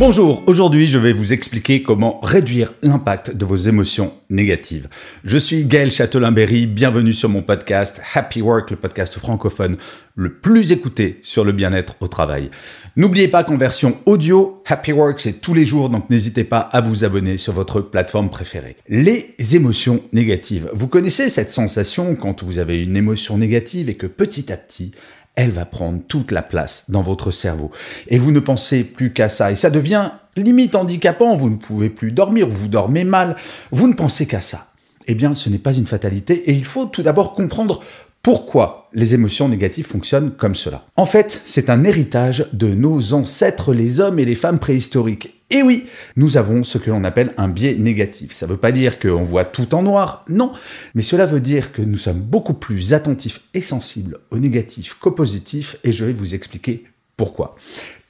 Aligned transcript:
Bonjour, 0.00 0.42
aujourd'hui 0.46 0.86
je 0.86 0.96
vais 0.96 1.12
vous 1.12 1.34
expliquer 1.34 1.82
comment 1.82 2.20
réduire 2.20 2.72
l'impact 2.80 3.36
de 3.36 3.44
vos 3.44 3.56
émotions 3.56 4.14
négatives. 4.30 4.88
Je 5.24 5.36
suis 5.36 5.64
Gaël 5.64 5.92
Châtelain-Berry, 5.92 6.64
bienvenue 6.64 7.12
sur 7.12 7.28
mon 7.28 7.42
podcast 7.42 8.00
Happy 8.14 8.40
Work, 8.40 8.70
le 8.70 8.78
podcast 8.78 9.18
francophone 9.18 9.76
le 10.14 10.32
plus 10.32 10.72
écouté 10.72 11.20
sur 11.22 11.44
le 11.44 11.52
bien-être 11.52 11.96
au 12.00 12.08
travail. 12.08 12.50
N'oubliez 12.96 13.28
pas 13.28 13.44
qu'en 13.44 13.58
version 13.58 13.98
audio, 14.06 14.62
Happy 14.66 14.92
Work 14.92 15.20
c'est 15.20 15.42
tous 15.42 15.52
les 15.52 15.66
jours, 15.66 15.90
donc 15.90 16.08
n'hésitez 16.08 16.44
pas 16.44 16.60
à 16.60 16.80
vous 16.80 17.04
abonner 17.04 17.36
sur 17.36 17.52
votre 17.52 17.82
plateforme 17.82 18.30
préférée. 18.30 18.76
Les 18.88 19.34
émotions 19.52 20.02
négatives. 20.14 20.70
Vous 20.72 20.88
connaissez 20.88 21.28
cette 21.28 21.50
sensation 21.50 22.14
quand 22.14 22.42
vous 22.42 22.58
avez 22.58 22.82
une 22.82 22.96
émotion 22.96 23.36
négative 23.36 23.90
et 23.90 23.96
que 23.96 24.06
petit 24.06 24.50
à 24.50 24.56
petit, 24.56 24.92
elle 25.36 25.50
va 25.50 25.64
prendre 25.64 26.00
toute 26.06 26.32
la 26.32 26.42
place 26.42 26.84
dans 26.88 27.02
votre 27.02 27.30
cerveau. 27.30 27.70
Et 28.08 28.18
vous 28.18 28.32
ne 28.32 28.40
pensez 28.40 28.84
plus 28.84 29.12
qu'à 29.12 29.28
ça. 29.28 29.50
Et 29.50 29.56
ça 29.56 29.70
devient 29.70 30.10
limite 30.36 30.74
handicapant. 30.74 31.36
Vous 31.36 31.50
ne 31.50 31.56
pouvez 31.56 31.90
plus 31.90 32.12
dormir, 32.12 32.48
vous 32.48 32.68
dormez 32.68 33.04
mal. 33.04 33.36
Vous 33.70 33.88
ne 33.88 33.94
pensez 33.94 34.26
qu'à 34.26 34.40
ça. 34.40 34.66
Eh 35.06 35.14
bien, 35.14 35.34
ce 35.34 35.48
n'est 35.48 35.58
pas 35.58 35.72
une 35.72 35.86
fatalité. 35.86 36.50
Et 36.50 36.52
il 36.52 36.64
faut 36.64 36.86
tout 36.86 37.02
d'abord 37.02 37.34
comprendre 37.34 37.80
pourquoi 38.22 38.88
les 38.92 39.14
émotions 39.14 39.48
négatives 39.48 39.86
fonctionnent 39.86 40.32
comme 40.32 40.54
cela. 40.54 40.84
En 40.96 41.06
fait, 41.06 41.40
c'est 41.46 41.70
un 41.70 41.84
héritage 41.84 42.46
de 42.52 42.68
nos 42.68 43.14
ancêtres, 43.14 43.72
les 43.72 44.00
hommes 44.00 44.18
et 44.18 44.24
les 44.24 44.34
femmes 44.34 44.58
préhistoriques. 44.58 45.39
Et 45.50 45.62
oui, 45.62 45.86
nous 46.16 46.36
avons 46.36 46.62
ce 46.62 46.78
que 46.78 46.90
l'on 46.90 47.02
appelle 47.02 47.32
un 47.36 47.48
biais 47.48 47.74
négatif. 47.74 48.32
Ça 48.32 48.46
ne 48.46 48.52
veut 48.52 48.56
pas 48.56 48.70
dire 48.70 49.00
qu'on 49.00 49.24
voit 49.24 49.44
tout 49.44 49.74
en 49.74 49.82
noir, 49.82 50.24
non, 50.28 50.52
mais 50.94 51.02
cela 51.02 51.26
veut 51.26 51.40
dire 51.40 51.72
que 51.72 51.82
nous 51.82 51.98
sommes 51.98 52.20
beaucoup 52.20 52.54
plus 52.54 52.92
attentifs 52.92 53.40
et 53.52 53.60
sensibles 53.60 54.18
au 54.30 54.38
négatif 54.38 54.94
qu'au 54.94 55.10
positif, 55.10 55.76
et 55.82 55.92
je 55.92 56.04
vais 56.04 56.12
vous 56.12 56.34
expliquer 56.34 56.84
pourquoi. 57.16 57.56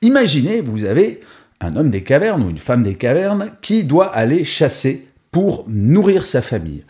Imaginez, 0.02 0.60
vous 0.60 0.84
avez 0.84 1.20
un 1.60 1.76
homme 1.76 1.90
des 1.90 2.02
cavernes 2.02 2.42
ou 2.42 2.50
une 2.50 2.58
femme 2.58 2.82
des 2.82 2.94
cavernes 2.94 3.52
qui 3.62 3.84
doit 3.84 4.14
aller 4.14 4.44
chasser 4.44 5.06
pour 5.30 5.64
nourrir 5.68 6.26
sa 6.26 6.42
famille. 6.42 6.84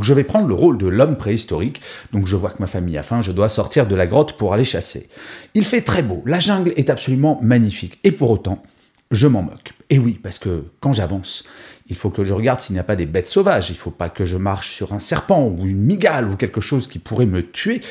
Je 0.00 0.12
vais 0.12 0.24
prendre 0.24 0.48
le 0.48 0.54
rôle 0.54 0.76
de 0.76 0.88
l'homme 0.88 1.16
préhistorique, 1.16 1.80
donc 2.12 2.26
je 2.26 2.34
vois 2.34 2.50
que 2.50 2.60
ma 2.60 2.66
famille 2.66 2.98
a 2.98 3.04
faim, 3.04 3.22
je 3.22 3.30
dois 3.30 3.48
sortir 3.48 3.86
de 3.86 3.94
la 3.94 4.08
grotte 4.08 4.36
pour 4.36 4.52
aller 4.52 4.64
chasser. 4.64 5.08
Il 5.54 5.64
fait 5.64 5.82
très 5.82 6.02
beau, 6.02 6.22
la 6.26 6.40
jungle 6.40 6.72
est 6.76 6.90
absolument 6.90 7.38
magnifique, 7.42 8.00
et 8.02 8.10
pour 8.10 8.30
autant, 8.30 8.62
je 9.10 9.28
m'en 9.28 9.42
moque. 9.42 9.72
Et 9.90 9.98
oui, 9.98 10.18
parce 10.22 10.38
que 10.38 10.64
quand 10.80 10.92
j'avance, 10.92 11.44
il 11.88 11.96
faut 11.96 12.08
que 12.08 12.24
je 12.24 12.32
regarde 12.32 12.60
s'il 12.60 12.72
n'y 12.72 12.80
a 12.80 12.84
pas 12.84 12.96
des 12.96 13.04
bêtes 13.04 13.28
sauvages, 13.28 13.68
il 13.68 13.74
ne 13.74 13.78
faut 13.78 13.90
pas 13.90 14.08
que 14.08 14.24
je 14.24 14.38
marche 14.38 14.70
sur 14.70 14.94
un 14.94 15.00
serpent 15.00 15.46
ou 15.46 15.66
une 15.66 15.82
migale 15.82 16.28
ou 16.28 16.36
quelque 16.36 16.62
chose 16.62 16.86
qui 16.86 16.98
pourrait 16.98 17.26
me 17.26 17.42
tuer. 17.42 17.82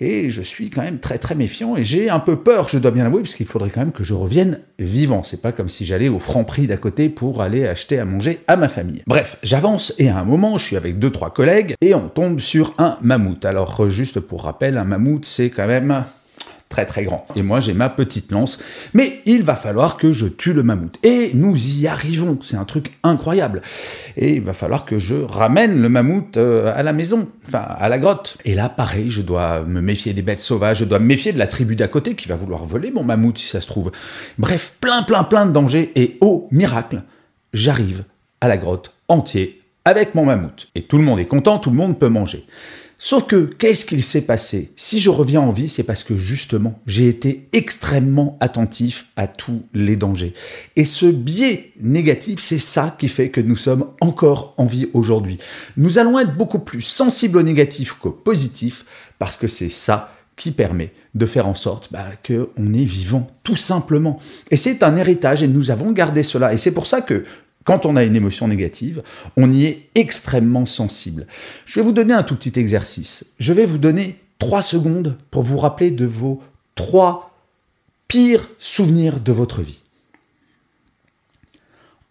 Et 0.00 0.28
je 0.28 0.42
suis 0.42 0.68
quand 0.68 0.82
même 0.82 0.98
très 0.98 1.18
très 1.18 1.34
méfiant 1.34 1.76
et 1.76 1.84
j'ai 1.84 2.10
un 2.10 2.20
peu 2.20 2.36
peur, 2.36 2.68
je 2.68 2.76
dois 2.78 2.90
bien 2.90 3.04
l'avouer, 3.04 3.22
parce 3.22 3.34
qu'il 3.34 3.46
faudrait 3.46 3.70
quand 3.70 3.80
même 3.80 3.92
que 3.92 4.04
je 4.04 4.12
revienne 4.12 4.60
vivant. 4.78 5.22
C'est 5.22 5.40
pas 5.40 5.52
comme 5.52 5.70
si 5.70 5.86
j'allais 5.86 6.08
au 6.08 6.18
franc 6.18 6.44
prix 6.44 6.66
d'à 6.66 6.76
côté 6.76 7.08
pour 7.08 7.40
aller 7.40 7.66
acheter 7.66 7.98
à 7.98 8.04
manger 8.04 8.40
à 8.46 8.56
ma 8.56 8.68
famille. 8.68 9.02
Bref, 9.06 9.38
j'avance 9.42 9.94
et 9.98 10.10
à 10.10 10.18
un 10.18 10.24
moment, 10.24 10.58
je 10.58 10.66
suis 10.66 10.76
avec 10.76 10.98
deux 10.98 11.10
trois 11.10 11.32
collègues 11.32 11.74
et 11.80 11.94
on 11.94 12.08
tombe 12.08 12.40
sur 12.40 12.74
un 12.78 12.98
mammouth. 13.00 13.44
Alors 13.46 13.88
juste 13.88 14.20
pour 14.20 14.44
rappel, 14.44 14.76
un 14.76 14.84
mammouth 14.84 15.24
c'est 15.24 15.48
quand 15.48 15.66
même 15.66 16.04
très 16.70 16.86
très 16.86 17.04
grand. 17.04 17.26
Et 17.36 17.42
moi 17.42 17.60
j'ai 17.60 17.74
ma 17.74 17.90
petite 17.90 18.32
lance, 18.32 18.58
mais 18.94 19.20
il 19.26 19.42
va 19.42 19.56
falloir 19.56 19.98
que 19.98 20.14
je 20.14 20.26
tue 20.26 20.54
le 20.54 20.62
mammouth. 20.62 20.98
Et 21.02 21.32
nous 21.34 21.54
y 21.76 21.86
arrivons, 21.86 22.38
c'est 22.40 22.56
un 22.56 22.64
truc 22.64 22.92
incroyable. 23.02 23.60
Et 24.16 24.36
il 24.36 24.40
va 24.40 24.54
falloir 24.54 24.86
que 24.86 24.98
je 24.98 25.16
ramène 25.16 25.82
le 25.82 25.88
mammouth 25.88 26.38
euh, 26.38 26.72
à 26.74 26.82
la 26.82 26.94
maison, 26.94 27.28
enfin 27.46 27.64
à 27.76 27.88
la 27.90 27.98
grotte. 27.98 28.38
Et 28.46 28.54
là 28.54 28.70
pareil, 28.70 29.10
je 29.10 29.20
dois 29.20 29.62
me 29.64 29.82
méfier 29.82 30.14
des 30.14 30.22
bêtes 30.22 30.40
sauvages, 30.40 30.78
je 30.78 30.84
dois 30.86 31.00
me 31.00 31.06
méfier 31.06 31.32
de 31.32 31.38
la 31.38 31.48
tribu 31.48 31.76
d'à 31.76 31.88
côté 31.88 32.14
qui 32.14 32.28
va 32.28 32.36
vouloir 32.36 32.64
voler 32.64 32.90
mon 32.92 33.02
mammouth 33.02 33.36
si 33.36 33.48
ça 33.48 33.60
se 33.60 33.66
trouve. 33.66 33.90
Bref, 34.38 34.74
plein 34.80 35.02
plein 35.02 35.24
plein 35.24 35.44
de 35.44 35.52
dangers 35.52 35.90
et 35.96 36.16
oh 36.20 36.48
miracle, 36.52 37.02
j'arrive 37.52 38.04
à 38.40 38.46
la 38.46 38.56
grotte 38.56 38.94
entier 39.08 39.60
avec 39.84 40.14
mon 40.14 40.24
mammouth. 40.24 40.68
Et 40.74 40.82
tout 40.82 40.98
le 40.98 41.04
monde 41.04 41.18
est 41.18 41.26
content, 41.26 41.58
tout 41.58 41.70
le 41.70 41.76
monde 41.76 41.98
peut 41.98 42.08
manger. 42.08 42.46
Sauf 43.02 43.26
que, 43.26 43.46
qu'est-ce 43.46 43.86
qu'il 43.86 44.04
s'est 44.04 44.26
passé? 44.26 44.72
Si 44.76 45.00
je 45.00 45.08
reviens 45.08 45.40
en 45.40 45.52
vie, 45.52 45.70
c'est 45.70 45.84
parce 45.84 46.04
que 46.04 46.18
justement, 46.18 46.78
j'ai 46.86 47.08
été 47.08 47.48
extrêmement 47.54 48.36
attentif 48.40 49.06
à 49.16 49.26
tous 49.26 49.62
les 49.72 49.96
dangers. 49.96 50.34
Et 50.76 50.84
ce 50.84 51.06
biais 51.06 51.72
négatif, 51.80 52.42
c'est 52.42 52.58
ça 52.58 52.94
qui 52.98 53.08
fait 53.08 53.30
que 53.30 53.40
nous 53.40 53.56
sommes 53.56 53.86
encore 54.02 54.52
en 54.58 54.66
vie 54.66 54.90
aujourd'hui. 54.92 55.38
Nous 55.78 55.98
allons 55.98 56.18
être 56.18 56.36
beaucoup 56.36 56.58
plus 56.58 56.82
sensibles 56.82 57.38
au 57.38 57.42
négatif 57.42 57.94
qu'au 57.94 58.10
positif, 58.10 58.84
parce 59.18 59.38
que 59.38 59.48
c'est 59.48 59.70
ça 59.70 60.12
qui 60.36 60.50
permet 60.50 60.92
de 61.14 61.24
faire 61.24 61.46
en 61.46 61.54
sorte 61.54 61.90
bah, 61.90 62.04
qu'on 62.26 62.74
est 62.74 62.84
vivant, 62.84 63.30
tout 63.44 63.56
simplement. 63.56 64.20
Et 64.50 64.58
c'est 64.58 64.82
un 64.82 64.96
héritage, 64.96 65.42
et 65.42 65.48
nous 65.48 65.70
avons 65.70 65.92
gardé 65.92 66.22
cela. 66.22 66.52
Et 66.52 66.58
c'est 66.58 66.72
pour 66.72 66.86
ça 66.86 67.00
que 67.00 67.24
quand 67.64 67.86
on 67.86 67.96
a 67.96 68.04
une 68.04 68.16
émotion 68.16 68.48
négative, 68.48 69.02
on 69.36 69.52
y 69.52 69.64
est 69.64 69.88
extrêmement 69.94 70.66
sensible. 70.66 71.26
Je 71.66 71.78
vais 71.78 71.84
vous 71.84 71.92
donner 71.92 72.14
un 72.14 72.22
tout 72.22 72.36
petit 72.36 72.58
exercice. 72.58 73.26
Je 73.38 73.52
vais 73.52 73.66
vous 73.66 73.78
donner 73.78 74.18
trois 74.38 74.62
secondes 74.62 75.16
pour 75.30 75.42
vous 75.42 75.58
rappeler 75.58 75.90
de 75.90 76.06
vos 76.06 76.42
trois 76.74 77.38
pires 78.08 78.48
souvenirs 78.58 79.20
de 79.20 79.32
votre 79.32 79.60
vie. 79.60 79.82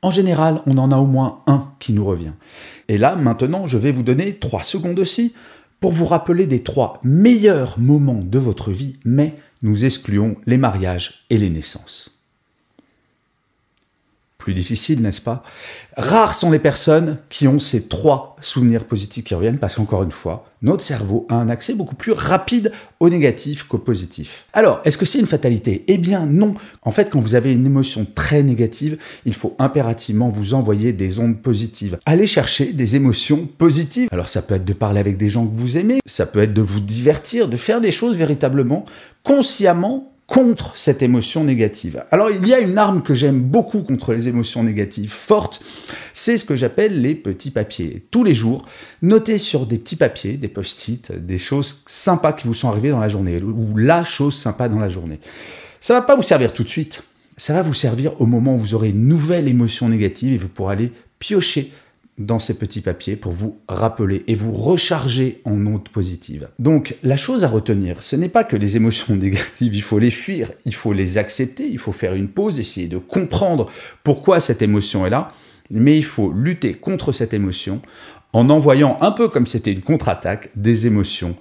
En 0.02 0.12
général, 0.12 0.62
on 0.66 0.78
en 0.78 0.92
a 0.92 0.98
au 0.98 1.08
moins 1.08 1.42
un 1.46 1.74
qui 1.80 1.92
nous 1.92 2.06
revient. 2.06 2.34
Et 2.88 2.98
là, 2.98 3.16
maintenant, 3.16 3.68
je 3.68 3.78
vais 3.78 3.92
vous 3.92 4.04
donner 4.04 4.36
trois 4.36 4.64
secondes 4.64 5.00
aussi 5.00 5.34
pour 5.82 5.92
vous 5.92 6.06
rappeler 6.06 6.46
des 6.46 6.64
trois 6.64 7.00
meilleurs 7.04 7.80
moments 7.80 8.22
de 8.24 8.40
votre 8.40 8.72
vie, 8.72 8.96
mais 9.04 9.36
nous 9.62 9.84
excluons 9.84 10.38
les 10.46 10.58
mariages 10.58 11.26
et 11.30 11.38
les 11.38 11.50
naissances 11.50 12.19
plus 14.40 14.54
difficile, 14.54 15.02
n'est-ce 15.02 15.22
pas? 15.22 15.44
Rares 15.98 16.34
sont 16.34 16.50
les 16.50 16.60
personnes 16.60 17.18
qui 17.30 17.48
ont 17.48 17.60
ces 17.60 17.84
trois 17.84 18.38
souvenirs 18.40 18.86
positifs 18.86 19.26
qui 19.26 19.36
reviennent, 19.36 19.60
parce 19.60 19.76
qu'encore 19.76 20.02
une 20.02 20.12
fois, 20.12 20.48
notre 20.62 20.82
cerveau 20.82 21.28
a 21.30 21.36
un 21.36 21.50
accès 21.50 21.74
beaucoup 21.74 21.96
plus 21.96 22.14
rapide 22.14 22.72
au 23.02 23.10
négatif 23.10 23.64
qu'au 23.64 23.78
positif. 23.78 24.46
Alors, 24.54 24.82
est-ce 24.86 24.98
que 24.98 25.06
c'est 25.06 25.20
une 25.20 25.26
fatalité? 25.26 25.84
Eh 25.88 25.98
bien 25.98 26.26
non. 26.26 26.56
En 26.84 26.92
fait, 26.92 27.10
quand 27.10 27.20
vous 27.20 27.36
avez 27.36 27.52
une 27.52 27.66
émotion 27.66 28.08
très 28.16 28.42
négative, 28.42 28.98
il 29.26 29.34
faut 29.34 29.56
impérativement 29.60 30.30
vous 30.30 30.54
envoyer 30.54 30.94
des 30.94 31.20
ondes 31.20 31.42
positives. 31.42 32.00
Allez 32.06 32.26
chercher 32.26 32.72
des 32.72 32.96
émotions 32.96 33.46
positives. 33.58 34.08
Alors 34.12 34.30
ça 34.30 34.42
peut 34.42 34.56
être 34.56 34.66
de 34.66 34.74
parler 34.74 35.02
avec 35.02 35.18
des 35.18 35.30
gens 35.30 35.46
que 35.46 35.56
vous 35.56 35.78
aimez, 35.78 36.00
ça 36.06 36.26
peut 36.26 36.42
être 36.42 36.54
de 36.54 36.62
vous 36.62 36.80
divertir, 36.80 37.50
de 37.50 37.58
faire 37.58 37.82
des 37.82 37.92
choses 37.92 38.16
véritablement 38.16 38.86
consciemment 39.24 40.14
contre 40.30 40.78
cette 40.78 41.02
émotion 41.02 41.44
négative. 41.44 42.06
Alors 42.12 42.30
il 42.30 42.48
y 42.48 42.54
a 42.54 42.60
une 42.60 42.78
arme 42.78 43.02
que 43.02 43.16
j'aime 43.16 43.42
beaucoup 43.42 43.82
contre 43.82 44.14
les 44.14 44.28
émotions 44.28 44.64
négatives 44.64 45.12
fortes, 45.12 45.60
c'est 46.14 46.38
ce 46.38 46.46
que 46.46 46.56
j'appelle 46.56 47.02
les 47.02 47.16
petits 47.16 47.50
papiers. 47.50 48.06
Tous 48.12 48.24
les 48.24 48.36
jours, 48.36 48.66
notez 49.02 49.40
sur 49.40 49.66
des 49.66 49.80
petits 49.80 49.96
papiers, 49.96 50.38
des 50.38 50.48
post-it, 50.48 51.12
des 51.12 51.40
choses 51.40 51.82
sympas 51.88 52.34
qui 52.34 52.48
vous 52.48 52.54
sont 52.54 52.70
arrivées 52.70 52.92
dans 52.92 53.00
la 53.00 53.10
journée, 53.10 53.42
ou 53.42 53.76
la 53.76 54.04
chose 54.04 54.36
sympa 54.36 54.70
dans 54.70 54.80
la 54.80 54.90
journée. 54.90 55.20
Ça 55.82 55.96
va 55.96 56.02
pas 56.04 56.16
vous 56.16 56.22
servir 56.22 56.54
tout 56.54 56.64
de 56.64 56.70
suite, 56.70 57.04
ça 57.36 57.54
va 57.54 57.64
vous 57.64 57.74
servir 57.74 58.22
au 58.22 58.28
moment 58.28 58.54
où 58.56 58.60
vous 58.60 58.76
aurez 58.76 58.90
une 58.90 59.08
nouvelle 59.08 59.48
émotion 59.48 59.90
négative 59.90 60.34
et 60.34 60.38
vous 60.38 60.48
pourrez 60.48 60.74
aller 60.74 60.92
piocher 61.18 61.74
dans 62.20 62.38
ces 62.38 62.54
petits 62.54 62.82
papiers 62.82 63.16
pour 63.16 63.32
vous 63.32 63.60
rappeler 63.68 64.24
et 64.28 64.36
vous 64.36 64.52
recharger 64.52 65.42
en 65.46 65.56
notes 65.56 65.90
positives. 65.90 66.50
Donc 66.60 66.98
la 67.02 67.18
chose 67.18 67.46
à 67.46 67.48
retenir, 67.48 68.04
ce 68.04 68.18
n'est 68.18 68.30
pas 68.30 68.44
que 68.44 68.58
les 68.58 68.76
émotions 68.76 69.16
négatives, 69.16 69.74
il 69.74 69.82
faut 69.82 70.00
les 70.00 70.12
fuir, 70.12 70.52
il 70.66 70.76
faut 70.76 70.94
les 70.94 71.18
accepter, 71.18 71.68
il 71.68 71.80
faut 71.80 71.94
faire 71.94 72.14
une 72.14 72.28
pause, 72.28 72.60
essayer 72.60 72.88
de 72.88 72.98
comprendre 72.98 73.72
pourquoi 74.04 74.42
cette 74.42 74.62
émotion 74.62 75.08
est 75.08 75.10
là, 75.10 75.32
mais 75.72 75.98
il 75.98 76.06
faut 76.06 76.32
lutter 76.32 76.74
contre 76.74 77.14
cette 77.14 77.34
émotion 77.34 77.82
en 78.34 78.50
envoyant 78.50 78.98
un 79.02 79.12
peu 79.12 79.30
comme 79.30 79.48
c'était 79.48 79.72
une 79.72 79.82
contre-attaque 79.82 80.50
des 80.56 80.86
émotions 80.88 81.36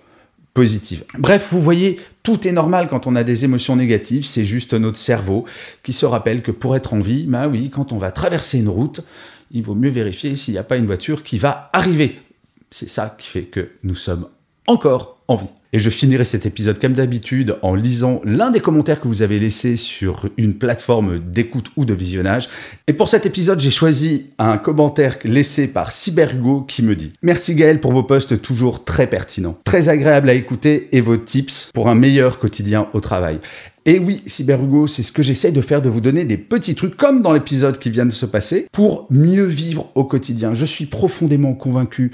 positives. 0.55 1.05
Bref, 1.19 1.49
vous 1.50 1.61
voyez, 1.61 2.00
tout 2.22 2.49
est 2.49 2.53
normal 2.53 2.88
quand 2.88 3.06
on 3.06 3.15
a 3.15 3.25
des 3.25 3.44
émotions 3.44 3.77
négatives, 3.77 4.25
c'est 4.25 4.44
juste 4.44 4.75
notre 4.75 4.99
cerveau 4.99 5.44
qui 5.83 5.93
se 5.93 6.06
rappelle 6.06 6.43
que 6.43 6.50
pour 6.50 6.76
être 6.76 6.94
en 6.94 7.00
vie, 7.00 7.26
bah 7.29 7.47
oui, 7.49 7.70
quand 7.70 7.93
on 7.93 7.99
va 7.99 8.11
traverser 8.11 8.58
une 8.58 8.69
route, 8.69 9.03
il 9.50 9.62
vaut 9.62 9.75
mieux 9.75 9.91
vérifier 9.91 10.37
s'il 10.37 10.55
n'y 10.55 10.59
a 10.59 10.65
pas 10.65 10.77
une 10.77 10.87
voiture 10.87 11.23
qui 11.23 11.39
va 11.39 11.69
arriver. 11.73 12.21
C'est 12.71 12.89
ça 12.89 13.15
qui 13.19 13.29
fait 13.29 13.45
que 13.45 13.71
nous 13.83 13.95
sommes 13.95 14.27
encore 14.67 15.19
en 15.29 15.37
vie. 15.37 15.49
Et 15.75 15.79
je 15.79 15.91
finirai 15.91 16.25
cet 16.25 16.47
épisode 16.47 16.81
comme 16.81 16.95
d'habitude 16.95 17.56
en 17.61 17.75
lisant 17.75 18.23
l'un 18.25 18.50
des 18.50 18.61
commentaires 18.61 19.00
que 19.00 19.09
vous 19.09 19.21
avez 19.21 19.39
laissé 19.39 19.77
sur 19.77 20.27
une 20.39 20.55
plateforme 20.55 21.19
d'écoute 21.19 21.67
ou 21.77 21.85
de 21.85 21.93
visionnage. 21.93 22.49
Et 22.87 22.95
pour 22.95 23.11
cet 23.11 23.27
épisode, 23.27 23.61
j'ai 23.61 23.71
choisi 23.71 24.31
un 24.39 24.56
commentaire 24.56 25.19
laissé 25.25 25.69
par 25.69 25.93
Cybergo 25.93 26.62
qui 26.62 26.83
me 26.83 26.97
dit 26.97 27.12
Merci 27.21 27.55
Gaël 27.55 27.81
pour 27.81 27.93
vos 27.93 28.03
posts 28.03 28.41
toujours 28.41 28.85
très 28.85 29.06
pertinents, 29.06 29.59
très 29.65 29.91
agréables 29.91 30.31
à 30.31 30.35
écouter 30.35 30.89
et 30.93 31.03
vos 31.03 31.19
tips 31.19 31.71
pour 31.75 31.91
un 31.91 31.94
meilleur 31.94 32.39
quotidien 32.39 32.89
au 32.94 33.01
travail. 33.01 33.39
Et 33.88 33.99
oui, 33.99 34.20
Cyber 34.26 34.62
Hugo, 34.62 34.87
c'est 34.87 35.02
ce 35.02 35.12
que 35.12 35.23
j'essaie 35.23 35.50
de 35.50 35.62
faire, 35.62 35.81
de 35.81 35.88
vous 35.88 36.02
donner 36.02 36.26
des 36.26 36.37
petits 36.37 36.75
trucs, 36.75 36.94
comme 36.94 37.23
dans 37.23 37.32
l'épisode 37.32 37.79
qui 37.79 37.88
vient 37.88 38.05
de 38.05 38.11
se 38.11 38.26
passer, 38.26 38.69
pour 38.70 39.06
mieux 39.08 39.46
vivre 39.46 39.90
au 39.94 40.05
quotidien. 40.05 40.52
Je 40.52 40.67
suis 40.67 40.85
profondément 40.85 41.55
convaincu 41.55 42.12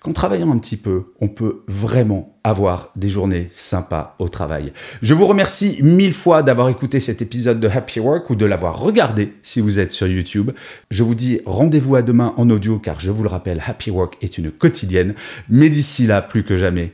qu'en 0.00 0.12
travaillant 0.12 0.50
un 0.50 0.58
petit 0.58 0.76
peu, 0.76 1.14
on 1.22 1.28
peut 1.28 1.62
vraiment 1.66 2.36
avoir 2.44 2.90
des 2.94 3.08
journées 3.08 3.48
sympas 3.52 4.16
au 4.18 4.28
travail. 4.28 4.74
Je 5.00 5.14
vous 5.14 5.24
remercie 5.24 5.78
mille 5.80 6.12
fois 6.12 6.42
d'avoir 6.42 6.68
écouté 6.68 7.00
cet 7.00 7.22
épisode 7.22 7.58
de 7.58 7.68
Happy 7.68 8.00
Work 8.00 8.28
ou 8.28 8.36
de 8.36 8.44
l'avoir 8.44 8.78
regardé 8.78 9.32
si 9.42 9.62
vous 9.62 9.78
êtes 9.78 9.92
sur 9.92 10.06
YouTube. 10.06 10.50
Je 10.90 11.04
vous 11.04 11.14
dis 11.14 11.40
rendez-vous 11.46 11.96
à 11.96 12.02
demain 12.02 12.34
en 12.36 12.50
audio 12.50 12.78
car 12.78 13.00
je 13.00 13.10
vous 13.10 13.22
le 13.22 13.30
rappelle, 13.30 13.62
Happy 13.66 13.90
Work 13.90 14.18
est 14.20 14.36
une 14.36 14.50
quotidienne. 14.50 15.14
Mais 15.48 15.70
d'ici 15.70 16.06
là, 16.06 16.20
plus 16.20 16.44
que 16.44 16.58
jamais, 16.58 16.92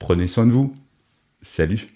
prenez 0.00 0.26
soin 0.26 0.44
de 0.44 0.50
vous. 0.50 0.74
Salut 1.40 1.93